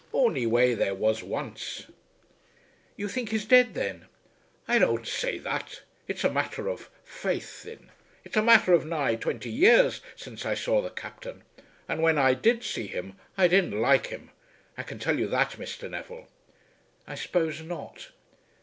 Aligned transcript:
"Ony 0.13 0.47
way 0.47 0.73
there 0.73 0.95
was 0.95 1.21
once." 1.21 1.85
"You 2.97 3.07
think 3.07 3.29
he's 3.29 3.45
dead 3.45 3.75
then?" 3.75 4.07
"I 4.67 4.79
don't 4.79 5.05
say 5.07 5.37
that. 5.37 5.83
It's 6.07 6.23
a 6.23 6.31
matter 6.33 6.67
of, 6.67 6.89
faith, 7.03 7.61
thin, 7.61 7.91
it's 8.23 8.35
a 8.35 8.41
matter 8.41 8.73
of 8.73 8.83
nigh 8.83 9.13
twenty 9.13 9.51
years 9.51 10.01
since 10.15 10.43
I 10.43 10.55
saw 10.55 10.81
the 10.81 10.89
Captain. 10.89 11.43
And 11.87 12.01
when 12.01 12.17
I 12.17 12.33
did 12.33 12.63
see 12.63 12.87
him 12.87 13.19
I 13.37 13.47
didn't 13.47 13.79
like 13.79 14.07
him. 14.07 14.31
I 14.75 14.81
can 14.81 14.97
tell 14.97 15.19
you 15.19 15.27
that, 15.27 15.51
Mr. 15.59 15.87
Neville." 15.87 16.27
"I 17.05 17.13
suppose 17.13 17.61
not." 17.61 18.09